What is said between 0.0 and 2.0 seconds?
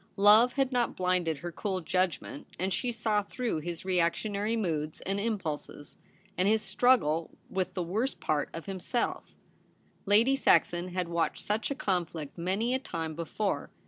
Love had not blinded her cool